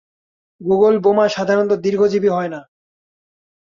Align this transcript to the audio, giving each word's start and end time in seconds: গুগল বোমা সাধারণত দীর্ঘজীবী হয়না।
গুগল 0.61 0.93
বোমা 0.99 1.25
সাধারণত 1.27 1.71
দীর্ঘজীবী 1.83 2.29
হয়না। 2.29 2.59